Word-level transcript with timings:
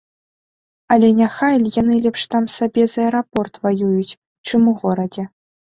Але 0.95 1.09
няхай 1.19 1.61
яны 1.81 1.93
лепш 2.07 2.21
там 2.33 2.43
сабе 2.57 2.83
за 2.95 2.99
аэрапорт 3.07 3.53
ваююць, 3.69 4.11
чым 4.49 4.61
у 4.75 4.77
горадзе. 4.83 5.23